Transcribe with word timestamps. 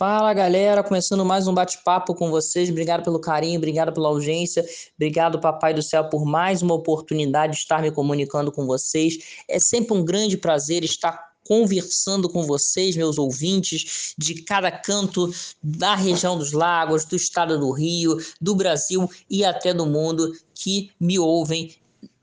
Fala 0.00 0.32
galera, 0.32 0.82
começando 0.82 1.26
mais 1.26 1.46
um 1.46 1.52
bate-papo 1.52 2.14
com 2.14 2.30
vocês. 2.30 2.70
Obrigado 2.70 3.04
pelo 3.04 3.20
carinho, 3.20 3.58
obrigado 3.58 3.92
pela 3.92 4.08
audiência, 4.08 4.64
obrigado, 4.94 5.38
Papai 5.38 5.74
do 5.74 5.82
Céu, 5.82 6.08
por 6.08 6.24
mais 6.24 6.62
uma 6.62 6.72
oportunidade 6.72 7.52
de 7.52 7.58
estar 7.58 7.82
me 7.82 7.90
comunicando 7.90 8.50
com 8.50 8.64
vocês. 8.64 9.42
É 9.46 9.58
sempre 9.58 9.94
um 9.94 10.02
grande 10.02 10.38
prazer 10.38 10.84
estar 10.84 11.32
conversando 11.46 12.30
com 12.30 12.44
vocês, 12.44 12.96
meus 12.96 13.18
ouvintes, 13.18 14.14
de 14.16 14.36
cada 14.42 14.70
canto 14.72 15.30
da 15.62 15.94
região 15.94 16.38
dos 16.38 16.52
lagos, 16.52 17.04
do 17.04 17.14
estado 17.14 17.58
do 17.58 17.70
Rio, 17.70 18.16
do 18.40 18.54
Brasil 18.54 19.06
e 19.28 19.44
até 19.44 19.74
do 19.74 19.84
mundo 19.84 20.32
que 20.54 20.90
me 20.98 21.18
ouvem 21.18 21.74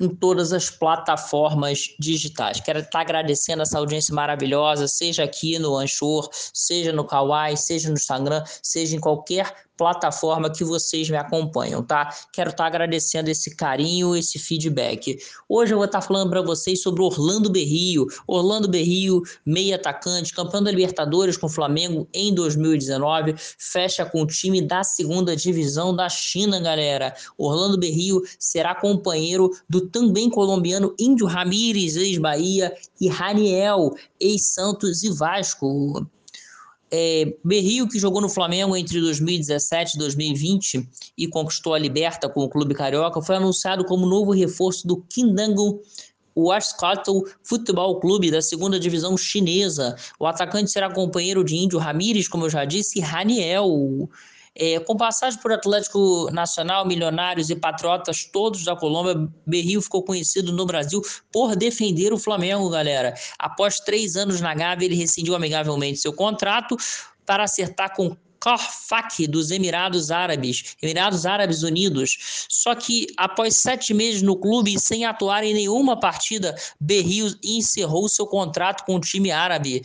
em 0.00 0.08
todas 0.08 0.52
as 0.52 0.70
plataformas 0.70 1.94
digitais. 1.98 2.58
Quero 2.58 2.78
estar 2.78 3.00
agradecendo 3.00 3.62
essa 3.62 3.78
audiência 3.78 4.14
maravilhosa, 4.14 4.88
seja 4.88 5.22
aqui 5.22 5.58
no 5.58 5.76
Anchor, 5.76 6.28
seja 6.32 6.92
no 6.92 7.04
Kawaii, 7.04 7.56
seja 7.56 7.88
no 7.88 7.94
Instagram, 7.94 8.42
seja 8.62 8.96
em 8.96 9.00
qualquer 9.00 9.54
plataforma 9.80 10.50
que 10.50 10.62
vocês 10.62 11.08
me 11.08 11.16
acompanham, 11.16 11.82
tá? 11.82 12.14
Quero 12.34 12.50
estar 12.50 12.66
agradecendo 12.66 13.30
esse 13.30 13.56
carinho, 13.56 14.14
esse 14.14 14.38
feedback. 14.38 15.18
Hoje 15.48 15.72
eu 15.72 15.78
vou 15.78 15.86
estar 15.86 16.02
falando 16.02 16.28
para 16.28 16.42
vocês 16.42 16.82
sobre 16.82 17.02
Orlando 17.02 17.48
Berrio. 17.48 18.06
Orlando 18.26 18.68
Berrio, 18.68 19.22
meia 19.44 19.76
atacante, 19.76 20.34
campeão 20.34 20.62
da 20.62 20.70
Libertadores 20.70 21.38
com 21.38 21.46
o 21.46 21.48
Flamengo 21.48 22.06
em 22.12 22.34
2019, 22.34 23.34
fecha 23.56 24.04
com 24.04 24.20
o 24.20 24.26
time 24.26 24.60
da 24.60 24.84
segunda 24.84 25.34
divisão 25.34 25.96
da 25.96 26.10
China, 26.10 26.60
galera. 26.60 27.14
Orlando 27.38 27.78
Berrio 27.78 28.22
será 28.38 28.74
companheiro 28.74 29.50
do 29.66 29.88
também 29.88 30.28
colombiano 30.28 30.94
Índio 30.98 31.26
Ramírez, 31.26 31.96
ex-Bahia, 31.96 32.70
e 33.00 33.08
Raniel, 33.08 33.94
ex-Santos 34.20 35.02
e 35.02 35.08
Vasco. 35.08 36.06
É, 36.92 37.36
Berrio, 37.44 37.88
que 37.88 37.98
jogou 37.98 38.20
no 38.20 38.28
Flamengo 38.28 38.76
entre 38.76 39.00
2017 39.00 39.94
e 39.94 39.98
2020 39.98 40.88
e 41.16 41.28
conquistou 41.28 41.72
a 41.72 41.78
Liberta 41.78 42.28
com 42.28 42.40
o 42.40 42.48
clube 42.48 42.74
carioca, 42.74 43.22
foi 43.22 43.36
anunciado 43.36 43.84
como 43.84 44.06
novo 44.06 44.32
reforço 44.32 44.86
do 44.86 45.00
Kindango 45.02 45.80
Wascattle 46.36 47.22
Futebol 47.42 48.00
Clube 48.00 48.30
da 48.30 48.42
segunda 48.42 48.78
divisão 48.78 49.16
chinesa. 49.16 49.96
O 50.18 50.26
atacante 50.26 50.70
será 50.70 50.92
companheiro 50.92 51.44
de 51.44 51.56
Índio 51.56 51.78
Ramírez, 51.78 52.28
como 52.28 52.46
eu 52.46 52.50
já 52.50 52.64
disse, 52.64 52.98
e 52.98 53.02
Raniel. 53.02 54.08
É, 54.54 54.80
com 54.80 54.96
passagem 54.96 55.40
por 55.40 55.52
Atlético 55.52 56.28
Nacional, 56.32 56.86
Milionários 56.86 57.50
e 57.50 57.56
Patriotas, 57.56 58.24
todos 58.24 58.64
da 58.64 58.74
Colômbia, 58.74 59.28
Berrio 59.46 59.80
ficou 59.80 60.02
conhecido 60.02 60.52
no 60.52 60.66
Brasil 60.66 61.00
por 61.32 61.54
defender 61.54 62.12
o 62.12 62.18
Flamengo, 62.18 62.68
galera. 62.68 63.14
Após 63.38 63.78
três 63.78 64.16
anos 64.16 64.40
na 64.40 64.54
Gávea, 64.54 64.86
ele 64.86 64.96
rescindiu 64.96 65.34
amigavelmente 65.34 65.98
seu 65.98 66.12
contrato 66.12 66.76
para 67.24 67.44
acertar 67.44 67.94
com 67.94 68.16
Corfac 68.40 69.26
dos 69.26 69.50
Emirados 69.50 70.10
Árabes, 70.10 70.76
Emirados 70.82 71.26
Árabes 71.26 71.62
Unidos. 71.62 72.46
Só 72.48 72.74
que 72.74 73.06
após 73.16 73.56
sete 73.56 73.92
meses 73.92 74.22
no 74.22 74.34
clube 74.34 74.74
e 74.74 74.80
sem 74.80 75.04
atuar 75.04 75.44
em 75.44 75.52
nenhuma 75.52 76.00
partida, 76.00 76.56
Berrio 76.80 77.32
encerrou 77.44 78.08
seu 78.08 78.26
contrato 78.26 78.84
com 78.84 78.96
o 78.96 79.00
time 79.00 79.30
árabe 79.30 79.82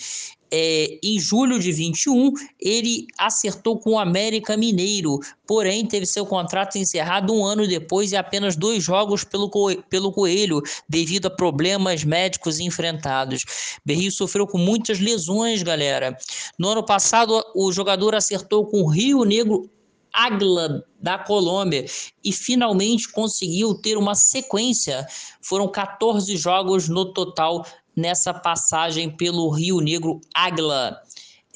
é, 0.52 1.00
em 1.04 1.20
julho 1.20 1.60
de 1.60 1.72
21, 1.72 2.32
ele 2.60 3.08
acertou 3.18 3.80
com 3.80 3.92
o 3.92 4.00
América 4.00 4.56
Mineiro, 4.56 5.20
porém 5.46 5.86
teve 5.86 6.06
seu 6.06 6.26
contrato 6.26 6.78
encerrado 6.78 7.34
um 7.34 7.46
ano 7.46 7.68
depois 7.68 8.12
e 8.12 8.16
apenas 8.16 8.56
dois 8.56 8.84
jogos 8.84 9.24
pelo, 9.24 9.50
pelo 9.90 10.12
Coelho, 10.12 10.62
devido 10.88 11.28
a 11.28 11.30
problemas 11.30 12.04
médicos 12.04 12.60
enfrentados. 12.60 13.44
Berrio 13.84 14.12
sofreu 14.12 14.48
com 14.48 14.58
muitas 14.58 15.00
lesões, 15.00 15.64
galera. 15.64 16.18
No 16.58 16.70
ano 16.70 16.86
passado, 16.86 17.44
o 17.56 17.72
jogador 17.72 18.16
acertou 18.16 18.66
com 18.66 18.82
o 18.82 18.88
Rio 18.88 19.24
Negro 19.24 19.70
Águila 20.16 20.86
da 21.00 21.20
Colômbia 21.20 21.86
e 22.24 22.32
finalmente 22.32 23.12
conseguiu 23.12 23.76
ter 23.76 23.98
uma 23.98 24.16
sequência. 24.16 25.06
Foram 25.42 25.68
14 25.68 26.36
jogos 26.38 26.88
no 26.88 27.12
total 27.14 27.66
nessa 27.96 28.34
passagem 28.34 29.10
pelo 29.10 29.50
Rio 29.50 29.80
Negro 29.80 30.22
Águila. 30.34 31.02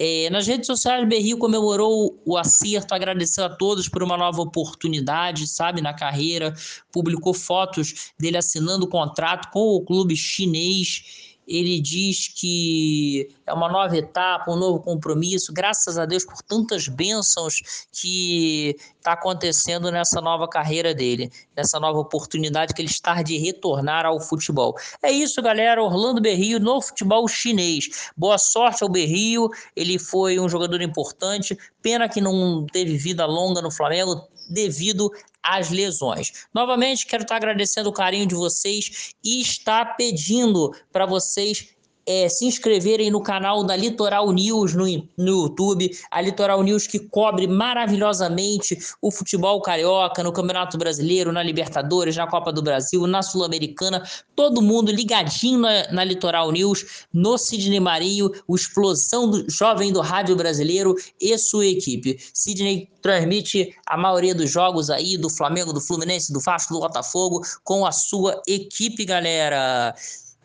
É, 0.02 0.30
nas 0.30 0.48
redes 0.48 0.66
sociais, 0.66 1.06
Berrio 1.06 1.38
comemorou 1.38 2.22
o 2.26 2.38
acerto, 2.38 2.96
agradeceu 2.96 3.44
a 3.44 3.50
todos 3.50 3.90
por 3.90 4.02
uma 4.02 4.16
nova 4.16 4.42
oportunidade, 4.42 5.46
sabe, 5.46 5.82
na 5.82 5.94
carreira, 5.94 6.54
publicou 6.90 7.34
fotos 7.34 8.14
dele 8.18 8.38
assinando 8.38 8.86
o 8.86 8.90
contrato 8.90 9.52
com 9.52 9.76
o 9.76 9.82
clube 9.82 10.16
chinês 10.16 11.29
ele 11.50 11.82
diz 11.82 12.28
que 12.28 13.28
é 13.48 13.52
uma 13.52 13.68
nova 13.68 13.98
etapa, 13.98 14.52
um 14.52 14.56
novo 14.56 14.80
compromisso, 14.80 15.52
graças 15.52 15.98
a 15.98 16.06
Deus 16.06 16.24
por 16.24 16.44
tantas 16.44 16.88
bênçãos 16.88 17.88
que 17.92 18.76
está 18.98 19.14
acontecendo 19.14 19.92
nessa 19.92 20.22
nova 20.22 20.48
carreira 20.48 20.94
dele, 20.94 21.32
nessa 21.58 21.80
nova 21.80 21.98
oportunidade 21.98 22.74
que 22.76 22.82
ele 22.82 22.90
está 22.90 23.24
de 23.24 23.38
retornar 23.38 24.06
ao 24.06 24.20
futebol. 24.20 24.76
É 25.02 25.12
isso, 25.12 25.42
galera. 25.42 25.82
Orlando 25.82 26.22
Berrio 26.22 26.60
no 26.60 26.80
futebol 26.80 27.28
chinês. 27.28 28.12
Boa 28.16 28.38
sorte 28.38 28.84
ao 28.84 28.90
Berrio, 28.90 29.50
ele 29.76 29.98
foi 29.98 30.40
um 30.40 30.48
jogador 30.48 30.82
importante. 30.82 31.58
Pena 31.82 32.08
que 32.08 32.22
não 32.22 32.68
teve 32.72 32.96
vida 32.98 33.26
longa 33.26 33.62
no 33.62 33.72
Flamengo 33.72 34.28
devido 34.50 35.12
às 35.42 35.70
lesões. 35.70 36.48
Novamente, 36.54 37.06
quero 37.06 37.24
estar 37.24 37.36
agradecendo 37.36 37.90
o 37.90 37.94
carinho 37.94 38.26
de 38.26 38.36
vocês 38.36 39.14
e 39.24 39.42
estar 39.42 39.96
pedindo 39.96 40.74
para 40.92 41.06
vocês 41.06 41.76
é, 42.10 42.28
se 42.28 42.44
inscreverem 42.44 43.12
no 43.12 43.22
canal 43.22 43.64
da 43.64 43.76
Litoral 43.76 44.32
News 44.32 44.74
no, 44.74 44.86
no 45.16 45.44
YouTube, 45.44 45.96
a 46.10 46.20
Litoral 46.20 46.64
News 46.64 46.88
que 46.88 46.98
cobre 46.98 47.46
maravilhosamente 47.46 48.76
o 49.00 49.12
futebol 49.12 49.62
carioca 49.62 50.24
no 50.24 50.34
Campeonato 50.34 50.76
Brasileiro, 50.76 51.32
na 51.32 51.44
Libertadores, 51.44 52.18
na 52.18 52.26
Copa 52.26 52.52
do 52.52 52.64
Brasil, 52.64 53.06
na 53.06 53.22
Sul-Americana, 53.22 54.04
todo 54.36 54.60
mundo 54.60 54.92
ligadinho 54.92 55.60
na, 55.60 55.92
na, 55.92 56.04
Litoral 56.04 56.52
News, 56.52 57.06
no 57.14 57.38
Sidney 57.38 57.80
Marinho, 57.80 58.32
o 58.48 58.56
explosão 58.56 59.30
do 59.30 59.48
jovem 59.48 59.94
do 59.94 60.02
rádio 60.02 60.36
brasileiro 60.36 60.96
e 61.22 61.38
sua 61.38 61.68
equipe. 61.68 62.18
Sidney 62.34 62.90
transmite 63.04 63.76
a 63.86 63.96
maioria 63.96 64.34
dos 64.34 64.50
jogos 64.50 64.90
aí 64.90 65.16
do 65.16 65.30
Flamengo, 65.30 65.72
do 65.72 65.80
Fluminense, 65.80 66.34
do 66.34 66.40
Vasco, 66.40 66.74
do 66.74 66.80
Botafogo 66.80 67.42
com 67.64 67.86
a 67.86 67.92
sua 67.92 68.42
equipe, 68.48 69.06
galera. 69.06 69.94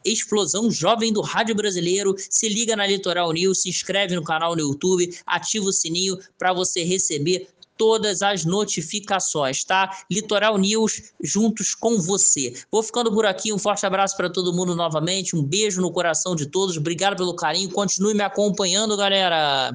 Explosão 0.04 0.70
Jovem 0.70 1.12
do 1.12 1.20
Rádio 1.20 1.54
Brasileiro. 1.54 2.14
Se 2.18 2.48
liga 2.48 2.76
na 2.76 2.86
Litoral 2.86 3.32
News, 3.32 3.62
se 3.62 3.68
inscreve 3.68 4.14
no 4.14 4.22
canal 4.22 4.54
no 4.54 4.60
YouTube, 4.60 5.16
ativa 5.26 5.66
o 5.66 5.72
sininho 5.72 6.18
para 6.38 6.52
você 6.52 6.84
receber 6.84 7.48
todas 7.76 8.22
as 8.22 8.44
notificações, 8.44 9.64
tá? 9.64 9.90
Litoral 10.10 10.56
News 10.58 11.12
juntos 11.22 11.74
com 11.74 12.00
você. 12.00 12.54
Vou 12.70 12.82
ficando 12.82 13.12
por 13.12 13.26
aqui, 13.26 13.52
um 13.52 13.58
forte 13.58 13.84
abraço 13.84 14.16
para 14.16 14.30
todo 14.30 14.52
mundo 14.52 14.74
novamente, 14.74 15.36
um 15.36 15.42
beijo 15.42 15.80
no 15.80 15.90
coração 15.90 16.36
de 16.36 16.46
todos, 16.46 16.76
obrigado 16.76 17.16
pelo 17.16 17.34
carinho, 17.34 17.70
continue 17.70 18.14
me 18.14 18.22
acompanhando, 18.22 18.96
galera. 18.96 19.72